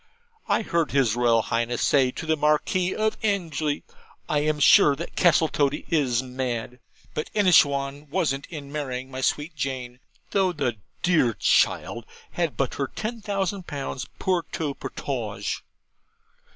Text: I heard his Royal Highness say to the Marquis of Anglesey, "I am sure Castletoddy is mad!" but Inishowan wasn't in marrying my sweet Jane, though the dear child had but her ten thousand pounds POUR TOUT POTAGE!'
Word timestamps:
I 0.47 0.63
heard 0.63 0.89
his 0.89 1.15
Royal 1.15 1.43
Highness 1.43 1.83
say 1.83 2.09
to 2.09 2.25
the 2.25 2.35
Marquis 2.35 2.95
of 2.95 3.17
Anglesey, 3.21 3.83
"I 4.27 4.39
am 4.39 4.59
sure 4.59 4.95
Castletoddy 4.95 5.85
is 5.91 6.23
mad!" 6.23 6.79
but 7.13 7.29
Inishowan 7.35 8.09
wasn't 8.09 8.47
in 8.47 8.71
marrying 8.71 9.11
my 9.11 9.21
sweet 9.21 9.55
Jane, 9.55 9.99
though 10.31 10.53
the 10.53 10.77
dear 11.03 11.35
child 11.35 12.05
had 12.31 12.57
but 12.57 12.73
her 12.81 12.87
ten 12.87 13.21
thousand 13.21 13.67
pounds 13.67 14.07
POUR 14.17 14.41
TOUT 14.51 14.79
POTAGE!' 14.79 15.61